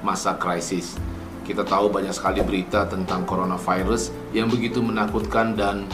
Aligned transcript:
masa 0.00 0.36
krisis. 0.36 0.96
Kita 1.44 1.66
tahu 1.66 1.90
banyak 1.90 2.14
sekali 2.14 2.44
berita 2.46 2.86
tentang 2.86 3.26
coronavirus 3.26 4.14
yang 4.30 4.46
begitu 4.46 4.78
menakutkan 4.78 5.58
dan 5.58 5.88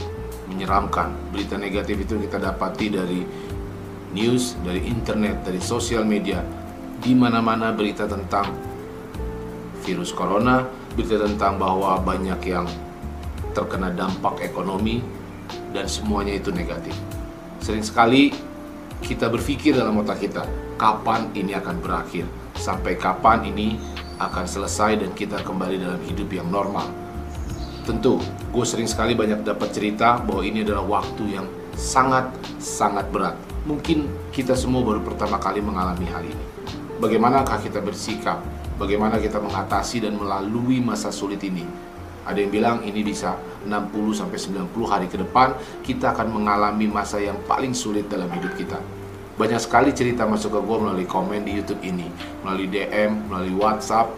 menyeramkan. 0.50 1.14
Berita 1.32 1.56
negatif 1.56 2.04
itu 2.04 2.20
kita 2.20 2.36
dapati 2.36 2.86
dari 2.92 3.20
news, 4.12 4.56
dari 4.60 4.84
internet, 4.84 5.44
dari 5.44 5.60
sosial 5.62 6.04
media. 6.04 6.44
Di 7.00 7.12
mana-mana 7.12 7.72
berita 7.72 8.08
tentang 8.08 8.52
virus 9.84 10.10
corona, 10.12 10.66
berita 10.96 11.20
tentang 11.22 11.60
bahwa 11.60 12.00
banyak 12.00 12.40
yang 12.48 12.66
terkena 13.56 13.88
dampak 13.92 14.44
ekonomi 14.44 15.00
dan 15.72 15.88
semuanya 15.88 16.36
itu 16.36 16.52
negatif. 16.52 16.92
Sering 17.64 17.84
sekali 17.84 18.32
kita 19.00 19.28
berpikir 19.32 19.76
dalam 19.76 20.00
otak 20.00 20.24
kita, 20.24 20.44
kapan 20.76 21.32
ini 21.36 21.52
akan 21.56 21.76
berakhir, 21.80 22.24
sampai 22.56 22.96
kapan 22.96 23.46
ini 23.46 23.76
akan 24.16 24.48
selesai 24.48 25.00
dan 25.04 25.12
kita 25.12 25.44
kembali 25.44 25.76
dalam 25.76 26.00
hidup 26.08 26.28
yang 26.32 26.48
normal. 26.48 26.88
Tentu, 27.86 28.18
gue 28.50 28.64
sering 28.66 28.90
sekali 28.90 29.14
banyak 29.14 29.46
dapat 29.46 29.70
cerita 29.70 30.18
bahwa 30.18 30.42
ini 30.42 30.66
adalah 30.66 30.82
waktu 30.82 31.38
yang 31.38 31.46
sangat-sangat 31.76 33.06
berat. 33.14 33.36
Mungkin 33.68 34.10
kita 34.34 34.58
semua 34.58 34.82
baru 34.82 35.04
pertama 35.04 35.38
kali 35.38 35.62
mengalami 35.62 36.06
hal 36.10 36.24
ini. 36.24 36.44
Bagaimanakah 36.98 37.60
kita 37.62 37.78
bersikap? 37.84 38.40
Bagaimana 38.80 39.20
kita 39.20 39.38
mengatasi 39.38 40.02
dan 40.02 40.16
melalui 40.16 40.80
masa 40.80 41.12
sulit 41.12 41.40
ini? 41.44 41.62
Ada 42.26 42.42
yang 42.42 42.50
bilang 42.50 42.76
ini 42.82 43.06
bisa 43.06 43.38
60 43.62 44.18
sampai 44.18 44.34
90 44.34 44.66
hari 44.90 45.06
ke 45.06 45.14
depan 45.22 45.54
kita 45.86 46.10
akan 46.10 46.42
mengalami 46.42 46.90
masa 46.90 47.22
yang 47.22 47.38
paling 47.46 47.70
sulit 47.70 48.10
dalam 48.10 48.26
hidup 48.34 48.50
kita. 48.58 48.82
Banyak 49.36 49.60
sekali 49.60 49.92
cerita 49.92 50.24
masuk 50.24 50.56
ke 50.56 50.60
gue 50.64 50.76
melalui 50.80 51.04
komen 51.04 51.44
di 51.44 51.60
YouTube 51.60 51.84
ini, 51.84 52.08
melalui 52.40 52.72
DM, 52.72 53.28
melalui 53.28 53.52
WhatsApp. 53.52 54.08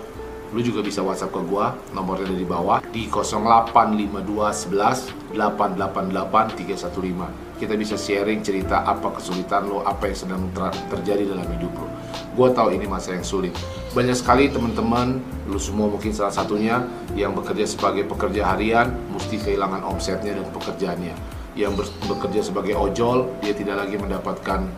Lu 0.55 0.63
juga 0.63 0.79
bisa 0.79 1.03
WhatsApp 1.03 1.35
ke 1.35 1.43
gue, 1.43 1.67
nomornya 1.91 2.31
ada 2.31 2.39
di 2.39 2.47
bawah 2.47 2.79
di 2.95 3.11
0852 3.11 4.15
11 4.15 5.35
888 5.35 6.55
315. 6.55 7.59
Kita 7.59 7.75
bisa 7.75 7.99
sharing 7.99 8.47
cerita 8.47 8.87
apa 8.87 9.11
kesulitan 9.19 9.67
lo, 9.67 9.83
apa 9.83 10.07
yang 10.07 10.15
sedang 10.23 10.43
ter 10.55 10.71
terjadi 10.87 11.35
dalam 11.35 11.51
hidup 11.51 11.75
lo. 11.75 11.91
Gue 12.39 12.55
tahu 12.55 12.79
ini 12.79 12.87
masa 12.87 13.19
yang 13.19 13.27
sulit. 13.27 13.51
Banyak 13.99 14.15
sekali 14.15 14.47
teman-teman, 14.55 15.19
lu 15.51 15.59
semua 15.59 15.91
mungkin 15.91 16.15
salah 16.15 16.31
satunya 16.31 16.87
yang 17.19 17.35
bekerja 17.35 17.67
sebagai 17.67 18.07
pekerja 18.07 18.55
harian, 18.55 18.95
mesti 19.11 19.35
kehilangan 19.43 19.83
omsetnya 19.83 20.39
dan 20.39 20.47
pekerjaannya. 20.55 21.19
Yang 21.59 21.91
bekerja 22.07 22.55
sebagai 22.55 22.79
ojol, 22.79 23.35
dia 23.43 23.51
tidak 23.51 23.83
lagi 23.83 23.99
mendapatkan 23.99 24.71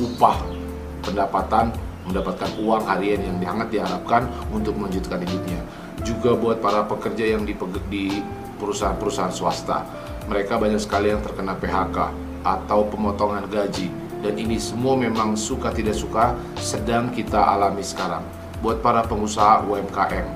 upah, 0.00 0.40
pendapatan, 1.04 1.72
mendapatkan 2.06 2.50
uang 2.62 2.86
harian 2.86 3.20
yang 3.22 3.36
sangat 3.42 3.68
diharapkan 3.72 4.22
untuk 4.54 4.78
melanjutkan 4.78 5.22
hidupnya. 5.22 5.60
Juga 6.06 6.38
buat 6.38 6.62
para 6.62 6.86
pekerja 6.86 7.34
yang 7.34 7.42
di, 7.42 7.56
di 7.90 8.22
perusahaan-perusahaan 8.62 9.34
swasta, 9.34 9.82
mereka 10.30 10.58
banyak 10.58 10.78
sekali 10.78 11.10
yang 11.10 11.22
terkena 11.22 11.58
PHK 11.58 11.98
atau 12.46 12.86
pemotongan 12.86 13.50
gaji 13.50 14.06
dan 14.26 14.34
ini 14.40 14.56
semua 14.56 14.96
memang 14.96 15.36
suka 15.36 15.70
tidak 15.70 15.94
suka 15.94 16.34
sedang 16.58 17.12
kita 17.12 17.38
alami 17.38 17.84
sekarang. 17.84 18.24
Buat 18.64 18.80
para 18.80 19.04
pengusaha 19.04 19.62
UMKM, 19.68 20.26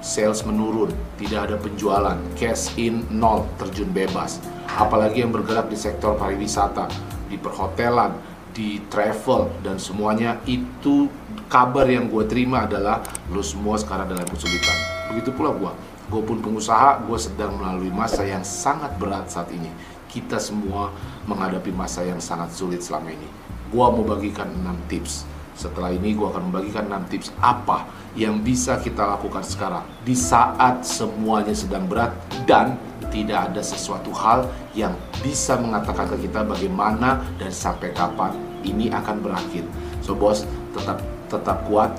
sales 0.00 0.42
menurun, 0.42 0.90
tidak 1.20 1.46
ada 1.46 1.56
penjualan, 1.60 2.18
cash 2.34 2.72
in 2.80 3.04
nol, 3.12 3.44
terjun 3.60 3.92
bebas. 3.92 4.40
Apalagi 4.66 5.22
yang 5.22 5.30
bergerak 5.30 5.68
di 5.68 5.76
sektor 5.76 6.16
pariwisata, 6.16 6.88
di 7.28 7.36
perhotelan, 7.36 8.16
di 8.50 8.82
travel 8.90 9.50
dan 9.62 9.78
semuanya 9.78 10.38
itu 10.46 11.06
kabar 11.46 11.86
yang 11.86 12.10
gue 12.10 12.24
terima 12.26 12.66
adalah 12.66 13.02
lo 13.30 13.42
semua 13.42 13.78
sekarang 13.78 14.10
dalam 14.10 14.26
kesulitan. 14.26 14.78
Begitu 15.14 15.30
pula 15.34 15.50
gue, 15.54 15.72
gue 16.10 16.22
pun 16.22 16.38
pengusaha, 16.42 17.02
gue 17.06 17.18
sedang 17.18 17.58
melalui 17.58 17.90
masa 17.90 18.22
yang 18.26 18.42
sangat 18.46 18.94
berat 18.98 19.30
saat 19.30 19.50
ini 19.50 19.70
kita 20.10 20.42
semua 20.42 20.90
menghadapi 21.30 21.70
masa 21.70 22.02
yang 22.02 22.18
sangat 22.18 22.50
sulit 22.50 22.82
selama 22.82 23.14
ini. 23.14 23.28
Gua 23.70 23.94
mau 23.94 24.02
bagikan 24.02 24.50
6 24.50 24.90
tips. 24.90 25.22
Setelah 25.60 25.92
ini 25.92 26.16
gua 26.16 26.32
akan 26.32 26.48
membagikan 26.48 26.88
6 26.88 27.12
tips 27.12 27.28
apa 27.44 27.84
yang 28.16 28.40
bisa 28.40 28.80
kita 28.80 29.04
lakukan 29.04 29.44
sekarang 29.44 29.84
di 30.08 30.16
saat 30.16 30.80
semuanya 30.88 31.52
sedang 31.52 31.84
berat 31.84 32.16
dan 32.48 32.80
tidak 33.12 33.52
ada 33.52 33.60
sesuatu 33.60 34.08
hal 34.16 34.48
yang 34.72 34.96
bisa 35.20 35.60
mengatakan 35.60 36.08
ke 36.16 36.24
kita 36.24 36.48
bagaimana 36.48 37.20
dan 37.36 37.52
sampai 37.52 37.92
kapan. 37.92 38.32
Ini 38.64 38.88
akan 38.88 39.20
berakhir. 39.20 39.68
So 40.00 40.16
bos, 40.16 40.48
tetap 40.72 41.04
tetap 41.28 41.68
kuat, 41.68 41.92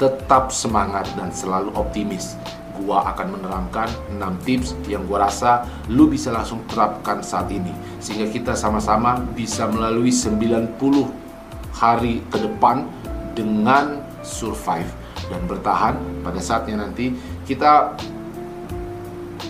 tetap 0.00 0.48
semangat 0.48 1.04
dan 1.12 1.28
selalu 1.28 1.76
optimis. 1.76 2.40
Gua 2.80 3.04
akan 3.12 3.36
menerangkan 3.36 3.86
6 4.16 4.46
tips 4.48 4.72
yang 4.88 5.04
gua 5.04 5.28
rasa 5.28 5.68
lu 5.92 6.08
bisa 6.08 6.32
langsung 6.32 6.64
terapkan 6.72 7.20
saat 7.20 7.52
ini. 7.52 7.70
Sehingga 8.00 8.32
kita 8.32 8.56
sama-sama 8.56 9.20
bisa 9.36 9.68
melalui 9.68 10.08
90 10.08 11.23
hari 11.74 12.22
ke 12.30 12.38
depan 12.38 12.86
dengan 13.34 13.98
survive 14.22 14.88
dan 15.28 15.42
bertahan 15.50 15.98
pada 16.22 16.38
saatnya 16.38 16.86
nanti 16.86 17.12
kita 17.44 17.92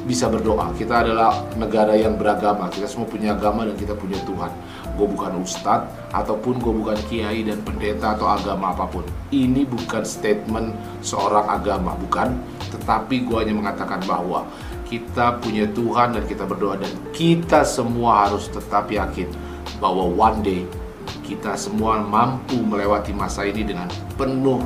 bisa 0.04 0.28
berdoa. 0.28 0.68
Kita 0.76 1.00
adalah 1.00 1.32
negara 1.56 1.96
yang 1.96 2.20
beragama. 2.20 2.68
Kita 2.68 2.84
semua 2.84 3.08
punya 3.08 3.32
agama 3.32 3.64
dan 3.64 3.76
kita 3.76 3.96
punya 3.96 4.20
Tuhan. 4.28 4.52
Gue 4.94 5.08
bukan 5.10 5.40
ustadz 5.40 5.88
ataupun 6.12 6.60
gue 6.60 6.72
bukan 6.76 6.98
kiai 7.08 7.42
dan 7.42 7.64
pendeta 7.64 8.14
atau 8.14 8.28
agama 8.28 8.76
apa 8.76 8.84
pun. 8.84 9.02
Ini 9.32 9.64
bukan 9.64 10.04
statement 10.04 10.76
seorang 11.00 11.48
agama, 11.48 11.96
bukan. 11.96 12.36
Tetapi 12.70 13.24
gue 13.26 13.36
hanya 13.40 13.56
mengatakan 13.56 14.04
bahwa 14.04 14.44
kita 14.86 15.40
punya 15.40 15.64
Tuhan 15.72 16.14
dan 16.14 16.24
kita 16.28 16.44
berdoa 16.44 16.76
dan 16.76 16.92
kita 17.16 17.64
semua 17.64 18.28
harus 18.28 18.52
tetap 18.52 18.92
yakin 18.92 19.26
bahwa 19.80 20.06
one 20.12 20.38
day 20.44 20.60
kita 21.34 21.58
semua 21.58 21.98
mampu 21.98 22.62
melewati 22.62 23.10
masa 23.10 23.42
ini 23.42 23.66
dengan 23.66 23.90
penuh 24.14 24.62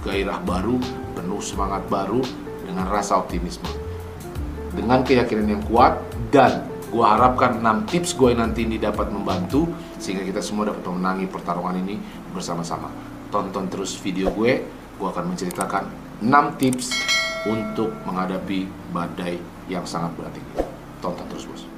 gairah 0.00 0.40
baru, 0.44 0.80
penuh 1.12 1.40
semangat 1.44 1.84
baru, 1.92 2.24
dengan 2.64 2.88
rasa 2.88 3.20
optimisme 3.20 3.84
dengan 4.74 5.06
keyakinan 5.06 5.46
yang 5.48 5.62
kuat 5.70 6.02
dan 6.34 6.66
gue 6.90 7.02
harapkan 7.02 7.62
6 7.62 7.90
tips 7.90 8.18
gue 8.18 8.34
nanti 8.34 8.66
ini 8.66 8.76
dapat 8.78 9.10
membantu 9.10 9.70
sehingga 9.98 10.26
kita 10.26 10.42
semua 10.42 10.70
dapat 10.70 10.82
memenangi 10.86 11.26
pertarungan 11.30 11.78
ini 11.78 11.98
bersama-sama. 12.34 12.90
Tonton 13.30 13.66
terus 13.70 13.98
video 13.98 14.30
gue, 14.34 14.62
gue 14.98 15.08
akan 15.08 15.34
menceritakan 15.34 15.84
6 16.22 16.60
tips 16.60 16.86
untuk 17.50 17.90
menghadapi 18.06 18.66
badai 18.90 19.38
yang 19.70 19.86
sangat 19.86 20.14
berat 20.18 20.34
ini. 20.34 20.52
Tonton 21.02 21.26
terus 21.30 21.46
bos. 21.46 21.73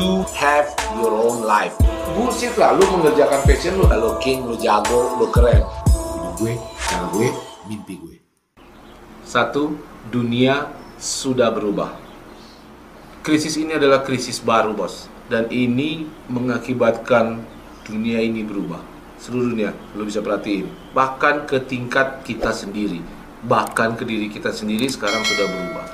You 0.00 0.24
have 0.32 0.72
your 0.96 1.12
own 1.12 1.44
life. 1.44 1.76
Bullshit 2.16 2.56
lah, 2.56 2.72
lu 2.72 2.88
mengerjakan 2.88 3.44
passion 3.44 3.76
lu, 3.76 3.84
lu 3.84 4.16
king, 4.16 4.48
lu 4.48 4.56
jago, 4.56 5.20
lu 5.20 5.28
keren. 5.28 5.60
Hidup 5.60 6.40
gue, 6.40 6.56
cara 6.88 7.04
gue, 7.12 7.28
mimpi 7.68 8.00
gue. 8.00 8.16
Satu, 9.28 9.76
dunia 10.08 10.72
sudah 10.96 11.52
berubah. 11.52 11.92
Krisis 13.20 13.60
ini 13.60 13.76
adalah 13.76 14.00
krisis 14.00 14.40
baru, 14.40 14.72
bos, 14.72 15.04
dan 15.28 15.52
ini 15.52 16.08
mengakibatkan 16.32 17.44
dunia 17.84 18.24
ini 18.24 18.40
berubah. 18.40 18.80
Seluruh 19.20 19.52
dunia, 19.52 19.76
lo 19.92 20.08
bisa 20.08 20.24
perhatiin, 20.24 20.96
bahkan 20.96 21.44
ke 21.44 21.60
tingkat 21.60 22.24
kita 22.24 22.56
sendiri, 22.56 23.04
bahkan 23.44 24.00
ke 24.00 24.08
diri 24.08 24.32
kita 24.32 24.48
sendiri 24.48 24.88
sekarang 24.88 25.20
sudah 25.28 25.44
berubah. 25.44 25.86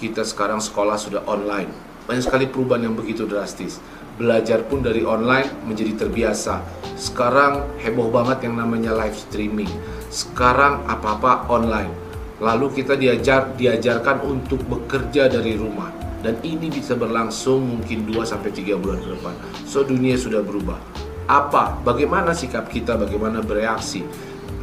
Kita 0.00 0.24
sekarang 0.24 0.64
sekolah 0.64 0.96
sudah 0.96 1.20
online, 1.28 1.91
banyak 2.04 2.24
sekali 2.24 2.44
perubahan 2.50 2.90
yang 2.90 2.96
begitu 2.98 3.24
drastis. 3.28 3.78
Belajar 4.18 4.62
pun 4.68 4.84
dari 4.84 5.02
online 5.02 5.48
menjadi 5.64 6.06
terbiasa. 6.06 6.60
Sekarang 6.94 7.66
heboh 7.80 8.12
banget 8.12 8.44
yang 8.46 8.60
namanya 8.60 8.92
live 8.92 9.16
streaming. 9.16 9.70
Sekarang 10.12 10.84
apa-apa 10.84 11.48
online 11.48 12.02
Lalu 12.42 12.82
kita 12.82 12.98
diajar 12.98 13.54
diajarkan 13.54 14.26
untuk 14.26 14.66
bekerja 14.66 15.30
dari 15.30 15.54
rumah 15.54 15.94
dan 16.26 16.42
ini 16.42 16.74
bisa 16.74 16.98
berlangsung 16.98 17.62
mungkin 17.62 18.02
2 18.02 18.18
sampai 18.26 18.50
3 18.50 18.82
bulan 18.82 18.98
ke 18.98 19.14
depan. 19.14 19.34
So 19.62 19.86
dunia 19.86 20.18
sudah 20.18 20.42
berubah. 20.42 20.74
Apa? 21.30 21.78
Bagaimana 21.86 22.34
sikap 22.34 22.66
kita? 22.66 22.98
Bagaimana 22.98 23.46
bereaksi? 23.46 24.02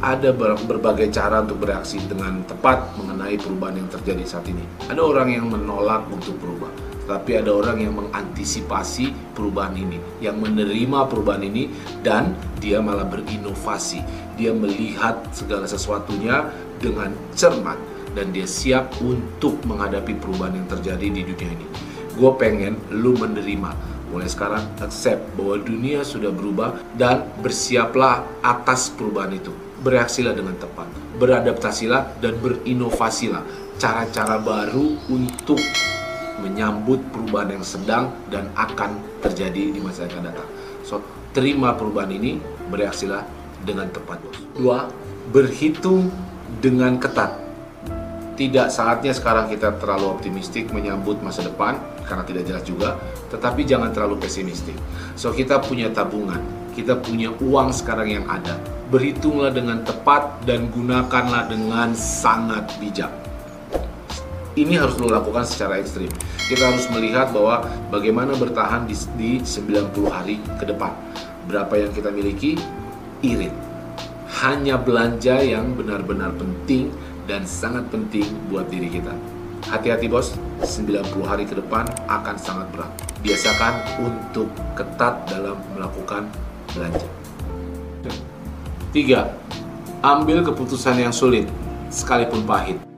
ada 0.00 0.32
berbagai 0.32 1.12
cara 1.12 1.44
untuk 1.44 1.60
bereaksi 1.60 2.00
dengan 2.08 2.40
tepat 2.48 2.88
mengenai 2.96 3.36
perubahan 3.36 3.84
yang 3.84 3.88
terjadi 3.92 4.24
saat 4.24 4.48
ini. 4.48 4.64
Ada 4.88 4.96
orang 4.96 5.28
yang 5.28 5.44
menolak 5.52 6.08
untuk 6.08 6.40
berubah, 6.40 6.72
tapi 7.10 7.34
ada 7.34 7.50
orang 7.50 7.82
yang 7.82 7.98
mengantisipasi 7.98 9.34
perubahan 9.34 9.74
ini, 9.74 9.98
yang 10.22 10.38
menerima 10.38 11.10
perubahan 11.10 11.42
ini 11.42 11.66
dan 12.06 12.38
dia 12.62 12.78
malah 12.78 13.02
berinovasi. 13.02 13.98
Dia 14.38 14.54
melihat 14.54 15.26
segala 15.34 15.66
sesuatunya 15.66 16.46
dengan 16.78 17.10
cermat 17.34 17.76
dan 18.14 18.30
dia 18.30 18.46
siap 18.46 18.94
untuk 19.02 19.58
menghadapi 19.66 20.14
perubahan 20.22 20.62
yang 20.62 20.68
terjadi 20.70 21.06
di 21.10 21.22
dunia 21.26 21.50
ini. 21.50 21.66
Gue 22.14 22.30
pengen 22.38 22.78
lu 22.94 23.18
menerima 23.18 23.98
mulai 24.10 24.26
sekarang 24.26 24.62
accept 24.82 25.38
bahwa 25.38 25.58
dunia 25.62 26.02
sudah 26.02 26.30
berubah 26.34 26.78
dan 26.98 27.26
bersiaplah 27.42 28.26
atas 28.42 28.90
perubahan 28.90 29.34
itu 29.34 29.54
bereaksilah 29.80 30.34
dengan 30.36 30.54
tepat, 30.60 30.86
beradaptasilah 31.16 32.20
dan 32.20 32.36
berinovasilah 32.38 33.42
cara-cara 33.80 34.36
baru 34.42 34.98
untuk 35.08 35.56
menyambut 36.40 37.00
perubahan 37.12 37.60
yang 37.60 37.64
sedang 37.64 38.10
dan 38.32 38.48
akan 38.56 38.96
terjadi 39.20 39.76
di 39.76 39.80
masa 39.80 40.08
yang 40.08 40.18
akan 40.18 40.24
datang. 40.32 40.48
So, 40.82 41.04
terima 41.36 41.76
perubahan 41.76 42.10
ini, 42.10 42.40
bereaksilah 42.72 43.22
dengan 43.62 43.92
tepat. 43.92 44.18
Dua, 44.56 44.88
berhitung 45.30 46.08
dengan 46.58 46.96
ketat. 46.98 47.36
Tidak 48.34 48.72
saatnya 48.72 49.12
sekarang 49.12 49.52
kita 49.52 49.76
terlalu 49.76 50.16
optimistik 50.16 50.72
menyambut 50.72 51.20
masa 51.20 51.44
depan 51.44 51.76
karena 52.08 52.24
tidak 52.24 52.42
jelas 52.48 52.64
juga, 52.64 52.96
tetapi 53.28 53.68
jangan 53.68 53.92
terlalu 53.92 54.16
pesimistik. 54.24 54.74
So, 55.14 55.30
kita 55.30 55.60
punya 55.60 55.92
tabungan, 55.92 56.40
kita 56.72 56.96
punya 56.98 57.30
uang 57.38 57.70
sekarang 57.70 58.08
yang 58.08 58.26
ada 58.26 58.56
berhitunglah 58.90 59.54
dengan 59.54 59.86
tepat 59.86 60.42
dan 60.44 60.66
gunakanlah 60.74 61.46
dengan 61.46 61.94
sangat 61.94 62.66
bijak. 62.82 63.29
Ini 64.58 64.82
harus 64.82 64.98
lo 64.98 65.06
lakukan 65.06 65.46
secara 65.46 65.78
ekstrim. 65.78 66.10
Kita 66.50 66.74
harus 66.74 66.90
melihat 66.90 67.30
bahwa 67.30 67.62
bagaimana 67.94 68.34
bertahan 68.34 68.82
di, 68.82 68.98
di 69.14 69.30
90 69.38 69.94
hari 70.10 70.42
ke 70.58 70.66
depan. 70.66 70.90
Berapa 71.46 71.70
yang 71.78 71.94
kita 71.94 72.10
miliki, 72.10 72.58
irit. 73.22 73.54
Hanya 74.42 74.74
belanja 74.74 75.38
yang 75.38 75.78
benar-benar 75.78 76.34
penting 76.34 76.90
dan 77.30 77.46
sangat 77.46 77.86
penting 77.94 78.26
buat 78.50 78.66
diri 78.66 78.90
kita. 78.90 79.14
Hati-hati 79.70 80.10
bos, 80.10 80.34
90 80.66 81.06
hari 81.22 81.46
ke 81.46 81.54
depan 81.54 81.86
akan 82.10 82.34
sangat 82.34 82.66
berat. 82.74 82.90
Biasakan 83.22 84.02
untuk 84.02 84.50
ketat 84.74 85.30
dalam 85.30 85.62
melakukan 85.78 86.26
belanja. 86.74 87.06
Tiga, 88.90 89.30
ambil 90.02 90.42
keputusan 90.42 90.98
yang 90.98 91.14
sulit, 91.14 91.46
sekalipun 91.94 92.42
pahit. 92.42 92.89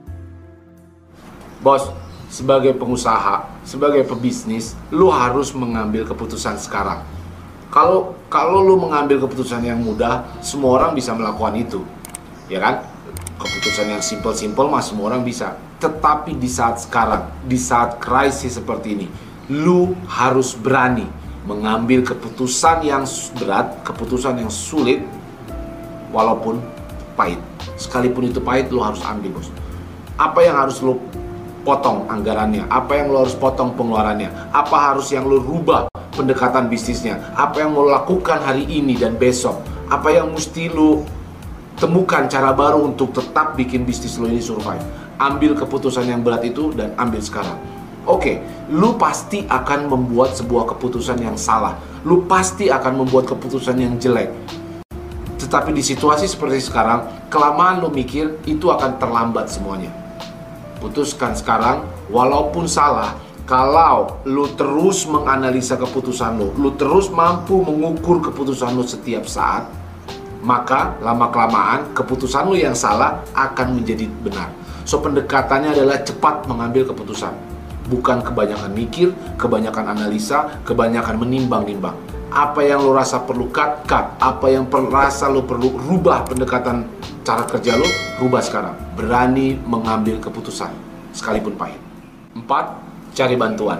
Bos, 1.63 1.87
sebagai 2.27 2.75
pengusaha, 2.75 3.47
sebagai 3.63 4.03
pebisnis, 4.03 4.75
lu 4.91 5.07
harus 5.07 5.55
mengambil 5.55 6.03
keputusan 6.03 6.59
sekarang. 6.59 6.99
Kalau 7.71 8.19
kalau 8.27 8.59
lu 8.59 8.75
mengambil 8.77 9.23
keputusan 9.23 9.63
yang 9.63 9.79
mudah, 9.79 10.27
semua 10.43 10.75
orang 10.75 10.91
bisa 10.91 11.15
melakukan 11.15 11.55
itu, 11.55 11.79
ya 12.51 12.59
kan? 12.59 12.83
Keputusan 13.39 13.95
yang 13.95 14.03
simple-simple 14.03 14.67
mah 14.67 14.83
semua 14.83 15.13
orang 15.13 15.23
bisa. 15.23 15.55
Tetapi 15.79 16.35
di 16.35 16.51
saat 16.51 16.83
sekarang, 16.83 17.31
di 17.47 17.55
saat 17.55 17.95
krisis 17.95 18.59
seperti 18.59 18.99
ini, 18.99 19.07
lu 19.47 19.95
harus 20.09 20.57
berani 20.57 21.07
mengambil 21.47 22.03
keputusan 22.03 22.83
yang 22.83 23.07
berat, 23.39 23.79
keputusan 23.87 24.41
yang 24.41 24.51
sulit 24.51 25.03
walaupun 26.11 26.59
pahit. 27.15 27.39
Sekalipun 27.79 28.31
itu 28.31 28.41
pahit, 28.43 28.67
lo 28.73 28.81
harus 28.83 28.99
ambil 29.05 29.37
bos. 29.39 29.47
Apa 30.17 30.45
yang 30.45 30.55
harus 30.57 30.81
lo 30.81 31.01
potong 31.63 32.05
anggarannya? 32.11 32.67
Apa 32.67 32.99
yang 32.99 33.09
lo 33.09 33.25
harus 33.25 33.33
potong 33.33 33.73
pengeluarannya? 33.73 34.51
Apa 34.51 34.93
harus 34.93 35.09
yang 35.09 35.25
lo 35.25 35.39
rubah 35.39 35.89
pendekatan 36.13 36.67
bisnisnya? 36.67 37.17
Apa 37.33 37.65
yang 37.65 37.73
lo 37.73 37.89
lakukan 37.89 38.43
hari 38.43 38.67
ini 38.67 38.99
dan 38.99 39.15
besok? 39.15 39.63
Apa 39.87 40.11
yang 40.11 40.29
mesti 40.35 40.69
lo 40.69 41.07
temukan 41.79 42.29
cara 42.29 42.53
baru 42.53 42.83
untuk 42.93 43.15
tetap 43.15 43.55
bikin 43.57 43.87
bisnis 43.87 44.19
lo 44.19 44.27
ini 44.27 44.43
survive? 44.43 44.83
Ambil 45.17 45.55
keputusan 45.55 46.05
yang 46.05 46.21
berat 46.21 46.43
itu 46.43 46.75
dan 46.75 46.91
ambil 46.99 47.23
sekarang. 47.23 47.57
Oke, 48.03 48.19
okay, 48.19 48.35
lu 48.67 48.99
pasti 48.99 49.47
akan 49.47 49.87
membuat 49.87 50.35
sebuah 50.35 50.75
keputusan 50.75 51.23
yang 51.23 51.39
salah. 51.39 51.79
Lu 52.03 52.27
pasti 52.27 52.67
akan 52.67 53.07
membuat 53.07 53.31
keputusan 53.31 53.79
yang 53.79 53.95
jelek 53.95 54.27
tetapi 55.53 55.69
di 55.69 55.85
situasi 55.85 56.25
seperti 56.25 56.65
sekarang, 56.65 57.29
kelamaan 57.29 57.77
lo 57.77 57.93
mikir 57.93 58.41
itu 58.49 58.73
akan 58.73 58.97
terlambat 58.97 59.53
semuanya. 59.53 60.02
Putuskan 60.83 61.31
sekarang, 61.31 61.87
walaupun 62.11 62.67
salah, 62.67 63.15
kalau 63.47 64.19
lo 64.27 64.51
terus 64.51 65.07
menganalisa 65.07 65.79
keputusan 65.79 66.35
lo, 66.35 66.51
lo 66.59 66.75
terus 66.75 67.07
mampu 67.07 67.63
mengukur 67.63 68.19
keputusan 68.19 68.75
lo 68.75 68.83
setiap 68.83 69.23
saat, 69.23 69.63
maka 70.43 70.99
lama-kelamaan 70.99 71.95
keputusan 71.95 72.51
lo 72.51 72.59
yang 72.59 72.75
salah 72.75 73.23
akan 73.31 73.79
menjadi 73.79 74.11
benar. 74.11 74.51
So 74.83 74.99
pendekatannya 74.99 75.71
adalah 75.71 76.03
cepat 76.03 76.51
mengambil 76.51 76.91
keputusan. 76.91 77.31
Bukan 77.87 78.19
kebanyakan 78.19 78.75
mikir, 78.75 79.15
kebanyakan 79.39 79.95
analisa, 79.95 80.59
kebanyakan 80.67 81.15
menimbang-nimbang 81.15 81.95
apa 82.33 82.65
yang 82.65 82.81
lo 82.81 82.97
rasa 82.97 83.21
perlu 83.21 83.53
cut, 83.53 83.85
cut. 83.85 84.17
Apa 84.17 84.49
yang 84.49 84.65
per, 84.65 84.89
rasa 84.89 85.29
lo 85.29 85.45
perlu 85.45 85.77
rubah 85.77 86.25
pendekatan 86.25 86.89
cara 87.23 87.47
kerja 87.47 87.79
lo, 87.79 87.87
rubah 88.19 88.43
sekarang. 88.43 88.75
Berani 88.99 89.55
mengambil 89.63 90.19
keputusan, 90.19 90.69
sekalipun 91.15 91.55
pahit. 91.55 91.79
Empat, 92.35 92.77
cari 93.15 93.39
bantuan. 93.39 93.79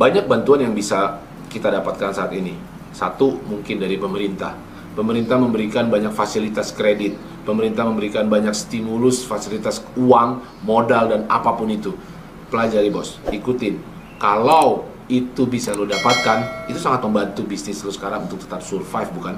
Banyak 0.00 0.24
bantuan 0.24 0.64
yang 0.64 0.72
bisa 0.72 1.20
kita 1.52 1.68
dapatkan 1.68 2.16
saat 2.16 2.32
ini. 2.32 2.56
Satu, 2.90 3.38
mungkin 3.46 3.78
dari 3.78 4.00
pemerintah. 4.00 4.56
Pemerintah 4.96 5.38
memberikan 5.38 5.86
banyak 5.86 6.10
fasilitas 6.10 6.74
kredit. 6.74 7.14
Pemerintah 7.46 7.86
memberikan 7.86 8.26
banyak 8.26 8.56
stimulus, 8.56 9.22
fasilitas 9.22 9.84
uang, 9.94 10.64
modal, 10.64 11.12
dan 11.12 11.22
apa 11.30 11.54
pun 11.54 11.68
itu. 11.70 11.92
Pelajari 12.50 12.90
bos, 12.90 13.20
ikutin. 13.30 13.78
Kalau 14.18 14.88
itu 15.06 15.46
bisa 15.46 15.74
lo 15.74 15.86
dapatkan, 15.86 16.70
itu 16.70 16.78
sangat 16.78 17.02
membantu 17.06 17.42
bisnis 17.46 17.82
lo 17.82 17.90
sekarang 17.90 18.26
untuk 18.26 18.42
tetap 18.42 18.62
survive, 18.62 19.10
bukan? 19.14 19.34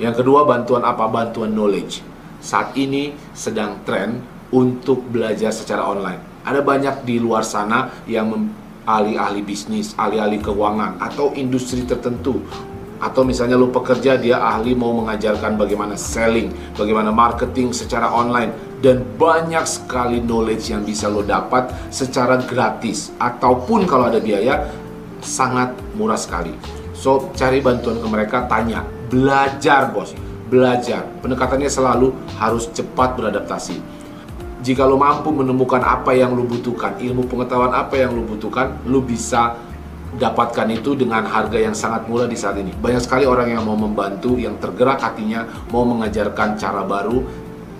Yang 0.00 0.24
kedua, 0.24 0.44
bantuan 0.48 0.84
apa? 0.84 1.04
Bantuan 1.08 1.52
knowledge. 1.52 2.11
Saat 2.42 2.74
ini 2.74 3.14
sedang 3.30 3.86
tren 3.86 4.18
untuk 4.50 5.06
belajar 5.06 5.54
secara 5.54 5.86
online. 5.86 6.42
Ada 6.42 6.58
banyak 6.58 7.06
di 7.06 7.22
luar 7.22 7.46
sana 7.46 8.02
yang 8.10 8.34
ahli-ahli 8.82 9.46
bisnis, 9.46 9.94
ahli-ahli 9.94 10.42
keuangan, 10.42 10.98
atau 10.98 11.30
industri 11.38 11.86
tertentu. 11.86 12.42
Atau 12.98 13.22
misalnya 13.22 13.54
lo 13.54 13.70
pekerja 13.70 14.18
dia 14.18 14.42
ahli 14.42 14.74
mau 14.74 14.90
mengajarkan 15.02 15.54
bagaimana 15.54 15.94
selling, 15.94 16.74
bagaimana 16.74 17.14
marketing 17.14 17.70
secara 17.70 18.10
online. 18.10 18.74
Dan 18.82 19.06
banyak 19.14 19.62
sekali 19.62 20.18
knowledge 20.18 20.74
yang 20.74 20.82
bisa 20.82 21.06
lo 21.06 21.22
dapat 21.22 21.70
secara 21.94 22.42
gratis. 22.42 23.14
Ataupun 23.22 23.86
kalau 23.86 24.10
ada 24.10 24.18
biaya 24.18 24.66
sangat 25.22 25.78
murah 25.94 26.18
sekali. 26.18 26.50
So, 26.90 27.30
cari 27.38 27.62
bantuan 27.62 28.02
ke 28.02 28.06
mereka, 28.10 28.46
tanya, 28.50 28.82
belajar 29.10 29.90
bos, 29.94 30.14
belajar. 30.52 31.08
Pendekatannya 31.24 31.72
selalu 31.72 32.12
harus 32.36 32.68
cepat 32.68 33.16
beradaptasi. 33.16 33.80
Jika 34.60 34.84
lo 34.84 35.00
mampu 35.00 35.32
menemukan 35.32 35.80
apa 35.80 36.12
yang 36.12 36.36
lo 36.36 36.44
butuhkan, 36.44 37.00
ilmu 37.00 37.24
pengetahuan 37.24 37.72
apa 37.72 37.96
yang 37.96 38.12
lo 38.12 38.22
butuhkan, 38.28 38.84
lo 38.84 39.00
bisa 39.00 39.56
dapatkan 40.12 40.68
itu 40.68 40.92
dengan 40.92 41.24
harga 41.24 41.56
yang 41.56 41.72
sangat 41.72 42.04
murah 42.04 42.28
di 42.28 42.36
saat 42.36 42.60
ini. 42.60 42.70
Banyak 42.76 43.00
sekali 43.00 43.24
orang 43.24 43.48
yang 43.48 43.64
mau 43.64 43.74
membantu, 43.74 44.36
yang 44.36 44.60
tergerak 44.60 45.00
hatinya, 45.00 45.48
mau 45.72 45.88
mengajarkan 45.88 46.60
cara 46.60 46.84
baru, 46.84 47.24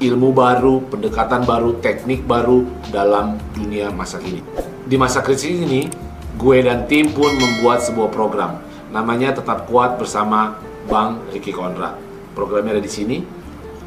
ilmu 0.00 0.32
baru, 0.32 0.82
pendekatan 0.88 1.44
baru, 1.44 1.78
teknik 1.78 2.24
baru 2.24 2.64
dalam 2.88 3.36
dunia 3.54 3.92
masa 3.92 4.16
kini. 4.18 4.42
Di 4.88 4.96
masa 4.98 5.22
krisis 5.22 5.52
ini, 5.52 5.86
gue 6.34 6.56
dan 6.64 6.88
tim 6.90 7.12
pun 7.12 7.30
membuat 7.30 7.84
sebuah 7.84 8.10
program. 8.10 8.58
Namanya 8.90 9.38
Tetap 9.38 9.70
Kuat 9.70 10.00
bersama 10.00 10.58
Bang 10.90 11.22
Ricky 11.30 11.54
Konrad. 11.54 12.11
Programnya 12.32 12.78
ada 12.78 12.84
di 12.84 12.92
sini. 12.92 13.18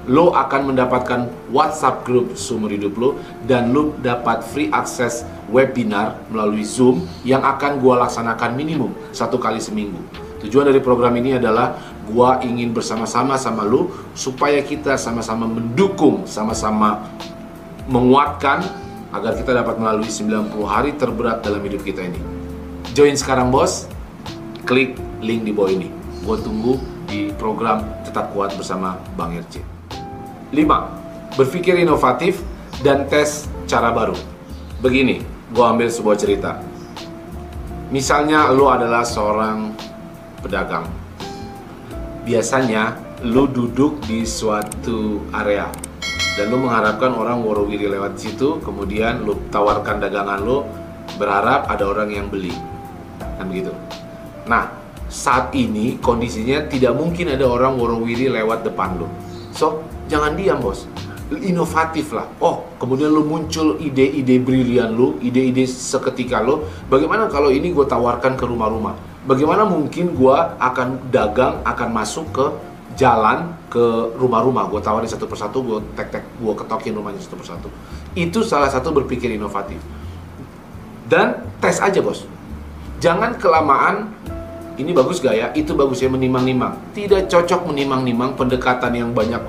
Lo 0.05 0.37
akan 0.37 0.69
mendapatkan 0.69 1.49
WhatsApp 1.49 2.05
group 2.05 2.37
sumber 2.37 2.69
hidup 2.77 2.93
lo 2.93 3.17
dan 3.49 3.73
lo 3.73 3.97
dapat 4.05 4.45
free 4.45 4.69
access 4.69 5.25
webinar 5.49 6.21
melalui 6.29 6.61
Zoom 6.61 7.09
yang 7.25 7.41
akan 7.41 7.81
gue 7.81 7.93
laksanakan 8.05 8.53
minimum 8.53 8.93
satu 9.09 9.41
kali 9.41 9.57
seminggu. 9.57 9.97
Tujuan 10.45 10.69
dari 10.69 10.77
program 10.77 11.09
ini 11.17 11.41
adalah 11.41 11.73
gue 12.05 12.29
ingin 12.45 12.69
bersama-sama 12.69 13.33
sama 13.33 13.65
lo 13.65 13.89
supaya 14.13 14.61
kita 14.61 14.93
sama-sama 14.93 15.49
mendukung, 15.49 16.29
sama-sama 16.29 17.01
menguatkan 17.89 18.61
agar 19.09 19.33
kita 19.33 19.57
dapat 19.57 19.81
melalui 19.81 20.05
90 20.05 20.53
hari 20.69 20.93
terberat 20.93 21.41
dalam 21.41 21.65
hidup 21.65 21.81
kita 21.81 22.05
ini. 22.05 22.21
Join 22.93 23.17
sekarang 23.17 23.49
bos, 23.49 23.89
klik 24.69 24.93
link 25.17 25.49
di 25.49 25.51
bawah 25.55 25.73
ini. 25.73 25.89
Gue 26.21 26.37
tunggu 26.41 26.77
di 27.15 27.31
program 27.39 28.03
Tetap 28.03 28.36
Kuat 28.36 28.51
bersama 28.60 29.00
Bang 29.15 29.31
RC. 29.31 29.63
5. 30.51 31.39
Berpikir 31.39 31.79
inovatif 31.79 32.43
dan 32.84 33.07
tes 33.07 33.48
cara 33.72 33.95
baru. 33.95 34.19
Begini, 34.84 35.24
gue 35.55 35.63
ambil 35.63 35.88
sebuah 35.88 36.19
cerita. 36.19 36.60
Misalnya 37.88 38.51
lo 38.51 38.67
adalah 38.67 39.07
seorang 39.07 39.72
pedagang. 40.43 40.84
Biasanya 42.27 43.00
lo 43.24 43.48
duduk 43.48 44.03
di 44.03 44.27
suatu 44.27 45.24
area 45.31 45.72
dan 46.36 46.51
lo 46.51 46.60
mengharapkan 46.60 47.15
orang 47.15 47.39
worowiri 47.39 47.88
lewat 47.88 48.19
situ, 48.19 48.60
kemudian 48.60 49.24
lo 49.24 49.39
tawarkan 49.48 50.03
dagangan 50.03 50.43
lo, 50.43 50.67
berharap 51.15 51.72
ada 51.72 51.88
orang 51.88 52.12
yang 52.12 52.27
beli. 52.27 52.51
Kan 53.39 53.48
begitu. 53.48 53.72
Nah, 54.51 54.67
saat 55.15 55.55
ini 55.55 55.95
kondisinya 56.03 56.67
tidak 56.67 56.91
mungkin 57.00 57.31
ada 57.31 57.48
orang 57.48 57.79
worowiri 57.79 58.27
lewat 58.27 58.67
depan 58.67 59.00
lo. 59.00 59.07
So, 59.55 59.88
jangan 60.12 60.36
diam 60.36 60.60
bos 60.60 60.84
inovatif 61.34 62.13
lah. 62.13 62.29
Oh, 62.38 62.69
kemudian 62.77 63.10
lu 63.10 63.25
muncul 63.25 63.81
ide-ide 63.81 64.38
brilian 64.38 64.93
lu, 64.93 65.17
ide-ide 65.25 65.65
seketika 65.65 66.45
lu. 66.45 66.62
Bagaimana 66.86 67.25
kalau 67.25 67.50
ini 67.50 67.74
gue 67.74 67.81
tawarkan 67.81 68.38
ke 68.38 68.45
rumah-rumah? 68.45 68.93
Bagaimana 69.25 69.65
mungkin 69.65 70.13
gue 70.13 70.38
akan 70.62 71.10
dagang, 71.10 71.65
akan 71.65 71.89
masuk 71.89 72.29
ke 72.29 72.45
jalan 72.93 73.57
ke 73.74 74.13
rumah-rumah? 74.22 74.69
Gue 74.69 74.86
tawarin 74.86 75.10
satu 75.10 75.25
persatu, 75.25 75.65
gue 75.65 75.79
tek-tek, 75.98 76.22
gue 76.38 76.53
ketokin 76.53 76.93
rumahnya 76.93 77.17
satu 77.25 77.41
persatu. 77.41 77.74
Itu 78.13 78.45
salah 78.45 78.69
satu 78.69 78.93
berpikir 78.93 79.34
inovatif. 79.34 79.81
Dan 81.10 81.41
tes 81.57 81.81
aja 81.81 82.05
bos. 82.05 82.29
Jangan 83.01 83.41
kelamaan 83.41 84.13
ini 84.75 84.91
bagus 84.91 85.24
gak 85.24 85.36
ya? 85.36 85.48
Itu 85.55 85.72
bagus 85.75 86.03
ya 86.03 86.12
menimang-nimang. 86.12 86.75
Tidak 86.91 87.32
cocok 87.32 87.72
menimang-nimang 87.72 88.36
pendekatan 88.36 88.91
yang 88.91 89.10
banyak 89.15 89.39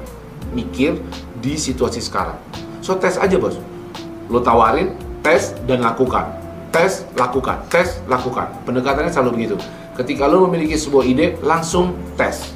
mikir 0.54 1.02
di 1.42 1.58
situasi 1.58 1.98
sekarang. 1.98 2.38
So 2.78 2.94
tes 2.94 3.18
aja 3.18 3.34
bos. 3.34 3.58
Lo 4.30 4.38
tawarin, 4.38 4.94
tes 5.26 5.54
dan 5.66 5.82
lakukan. 5.82 6.30
Tes, 6.70 7.08
lakukan. 7.16 7.64
Tes, 7.72 8.04
lakukan. 8.04 8.52
Pendekatannya 8.68 9.08
selalu 9.08 9.30
begitu. 9.40 9.56
Ketika 9.96 10.28
lo 10.28 10.44
memiliki 10.44 10.76
sebuah 10.76 11.08
ide, 11.08 11.40
langsung 11.40 11.96
tes. 12.20 12.52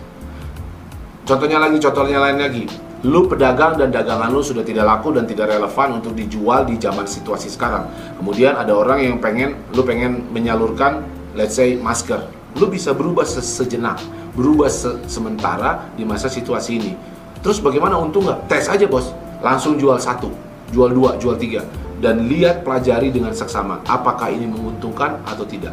Contohnya 1.25 1.57
lagi, 1.57 1.81
contohnya 1.81 2.21
lain 2.21 2.37
lagi. 2.37 2.65
Lu 3.01 3.25
pedagang 3.25 3.81
dan 3.81 3.89
dagangan 3.89 4.29
lu 4.29 4.45
sudah 4.45 4.61
tidak 4.61 4.85
laku 4.85 5.17
dan 5.17 5.25
tidak 5.25 5.49
relevan 5.57 6.05
untuk 6.05 6.13
dijual 6.13 6.69
di 6.69 6.77
zaman 6.77 7.09
situasi 7.09 7.49
sekarang. 7.49 7.89
Kemudian 8.21 8.61
ada 8.61 8.77
orang 8.77 9.01
yang 9.01 9.17
pengen, 9.25 9.57
lu 9.73 9.81
pengen 9.89 10.29
menyalurkan, 10.37 11.01
let's 11.33 11.57
say 11.57 11.81
masker. 11.81 12.21
Lu 12.59 12.67
bisa 12.67 12.91
berubah 12.97 13.23
sejenak, 13.29 14.03
berubah 14.35 14.67
se 14.67 14.91
sementara 15.07 15.87
di 15.95 16.03
masa 16.03 16.27
situasi 16.27 16.73
ini 16.81 16.93
Terus 17.41 17.59
bagaimana 17.65 17.97
untung 17.97 18.29
nggak? 18.29 18.53
Tes 18.53 18.69
aja 18.69 18.85
bos, 18.85 19.17
langsung 19.41 19.81
jual 19.81 19.97
satu, 19.97 20.29
jual 20.77 20.93
dua, 20.93 21.17
jual 21.17 21.41
tiga, 21.41 21.65
dan 22.05 22.29
lihat 22.29 22.61
pelajari 22.65 23.09
dengan 23.09 23.33
seksama 23.33 23.81
apakah 23.89 24.29
ini 24.29 24.45
menguntungkan 24.45 25.25
atau 25.25 25.45
tidak. 25.49 25.73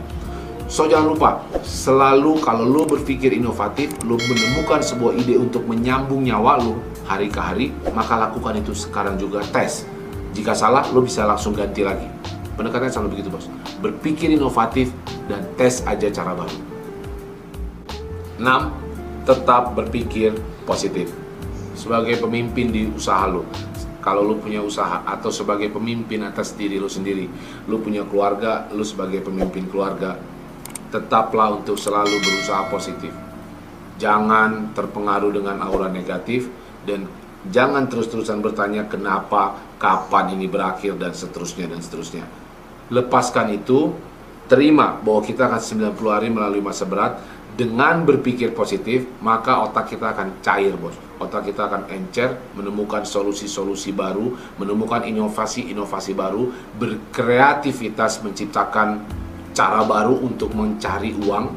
So 0.67 0.87
jangan 0.87 1.15
lupa, 1.15 1.31
selalu 1.63 2.43
kalau 2.43 2.67
lo 2.67 2.83
berpikir 2.87 3.31
inovatif, 3.35 3.95
lo 4.03 4.19
menemukan 4.19 4.83
sebuah 4.83 5.15
ide 5.15 5.39
untuk 5.39 5.63
menyambung 5.63 6.27
nyawa 6.27 6.59
lo 6.59 6.79
hari 7.07 7.31
ke 7.31 7.39
hari, 7.39 7.71
maka 7.95 8.19
lakukan 8.19 8.59
itu 8.59 8.75
sekarang 8.75 9.15
juga 9.15 9.43
tes. 9.51 9.87
Jika 10.35 10.51
salah, 10.51 10.87
lo 10.91 11.03
bisa 11.03 11.23
langsung 11.23 11.55
ganti 11.55 11.87
lagi. 11.87 12.07
Pendekatannya 12.59 12.91
selalu 12.91 13.09
begitu 13.19 13.29
bos. 13.31 13.47
Berpikir 13.79 14.27
inovatif 14.27 14.91
dan 15.31 15.43
tes 15.55 15.83
aja 15.87 16.11
cara 16.11 16.35
baru. 16.35 16.66
6. 18.39 19.27
Tetap 19.27 19.75
berpikir 19.75 20.31
positif 20.63 21.11
sebagai 21.77 22.17
pemimpin 22.17 22.73
di 22.73 22.89
usaha 22.89 23.29
lo 23.29 23.45
kalau 24.01 24.25
lo 24.25 24.41
punya 24.41 24.65
usaha 24.65 25.05
atau 25.05 25.29
sebagai 25.29 25.69
pemimpin 25.69 26.25
atas 26.25 26.57
diri 26.57 26.81
lo 26.81 26.89
sendiri 26.89 27.29
lo 27.69 27.77
punya 27.77 28.01
keluarga 28.09 28.65
lo 28.73 28.81
sebagai 28.81 29.21
pemimpin 29.21 29.69
keluarga 29.69 30.17
tetaplah 30.89 31.53
untuk 31.53 31.77
selalu 31.77 32.17
berusaha 32.17 32.65
positif 32.73 33.13
jangan 34.01 34.73
terpengaruh 34.73 35.29
dengan 35.29 35.61
aura 35.61 35.85
negatif 35.87 36.49
dan 36.89 37.05
jangan 37.53 37.85
terus-terusan 37.85 38.41
bertanya 38.41 38.89
kenapa 38.89 39.53
kapan 39.77 40.33
ini 40.33 40.49
berakhir 40.49 40.97
dan 40.97 41.13
seterusnya 41.13 41.69
dan 41.69 41.79
seterusnya 41.85 42.25
lepaskan 42.89 43.53
itu 43.53 43.93
terima 44.49 44.97
bahwa 45.03 45.21
kita 45.21 45.45
akan 45.45 45.61
90 45.93 45.93
hari 46.09 46.27
melalui 46.33 46.63
masa 46.63 46.87
berat 46.87 47.19
dengan 47.57 48.05
berpikir 48.05 48.53
positif, 48.53 49.09
maka 49.25 49.65
otak 49.65 49.89
kita 49.89 50.13
akan 50.13 50.45
cair, 50.45 50.77
bos. 50.77 50.93
Otak 51.17 51.49
kita 51.49 51.65
akan 51.65 51.89
encer, 51.89 52.37
menemukan 52.53 53.01
solusi-solusi 53.01 53.97
baru, 53.97 54.37
menemukan 54.61 55.01
inovasi-inovasi 55.01 56.13
baru, 56.13 56.53
berkreativitas 56.77 58.21
menciptakan 58.21 59.01
cara 59.57 59.81
baru 59.81 60.21
untuk 60.21 60.53
mencari 60.53 61.17
uang 61.17 61.49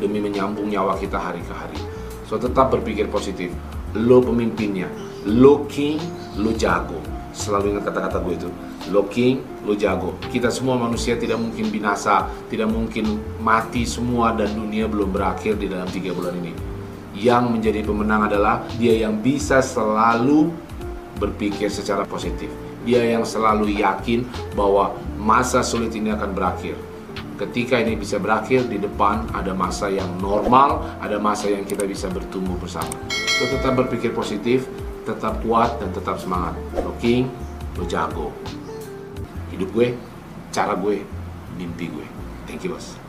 demi 0.00 0.16
menyambung 0.24 0.72
nyawa 0.72 0.96
kita 0.96 1.20
hari 1.20 1.44
ke 1.44 1.52
hari. 1.52 1.76
So 2.24 2.40
tetap 2.40 2.72
berpikir 2.72 3.12
positif. 3.12 3.52
Lo 3.92 4.24
pemimpinnya, 4.24 4.88
lo 5.28 5.68
king, 5.68 6.00
lo 6.40 6.56
jago. 6.56 6.96
Selalu 7.36 7.76
ingat 7.76 7.92
kata-kata 7.92 8.18
gue 8.24 8.34
itu 8.34 8.50
lo 8.88 9.04
king, 9.12 9.44
lo 9.68 9.76
jago. 9.76 10.16
Kita 10.32 10.48
semua 10.48 10.80
manusia 10.80 11.14
tidak 11.20 11.36
mungkin 11.36 11.68
binasa, 11.68 12.24
tidak 12.48 12.72
mungkin 12.72 13.20
mati 13.38 13.84
semua 13.84 14.32
dan 14.32 14.48
dunia 14.56 14.88
belum 14.88 15.12
berakhir 15.12 15.60
di 15.60 15.68
dalam 15.68 15.86
tiga 15.92 16.16
bulan 16.16 16.34
ini. 16.40 16.52
Yang 17.18 17.44
menjadi 17.52 17.80
pemenang 17.84 18.30
adalah 18.30 18.64
dia 18.80 18.94
yang 18.96 19.20
bisa 19.20 19.60
selalu 19.60 20.48
berpikir 21.18 21.68
secara 21.68 22.06
positif. 22.06 22.48
Dia 22.86 23.04
yang 23.04 23.26
selalu 23.26 23.76
yakin 23.76 24.24
bahwa 24.56 24.96
masa 25.18 25.60
sulit 25.60 25.92
ini 25.92 26.14
akan 26.14 26.30
berakhir. 26.32 26.78
Ketika 27.38 27.78
ini 27.78 27.94
bisa 27.94 28.18
berakhir, 28.18 28.66
di 28.66 28.82
depan 28.82 29.30
ada 29.30 29.54
masa 29.54 29.86
yang 29.86 30.10
normal, 30.18 30.82
ada 30.98 31.22
masa 31.22 31.46
yang 31.50 31.62
kita 31.62 31.86
bisa 31.86 32.10
bertumbuh 32.10 32.58
bersama. 32.58 32.90
So, 33.38 33.46
tetap 33.46 33.78
berpikir 33.78 34.10
positif, 34.10 34.66
tetap 35.08 35.40
kuat, 35.40 35.80
dan 35.80 35.88
tetap 35.96 36.20
semangat. 36.20 36.52
Lo 36.84 36.92
king, 37.00 37.32
lo 37.80 37.88
jago 37.88 38.28
hidup 39.58 39.74
gue, 39.74 39.88
cara 40.54 40.78
gue, 40.78 41.02
mimpi 41.58 41.90
gue. 41.90 42.06
Thank 42.46 42.62
you, 42.62 42.78
bos. 42.78 43.07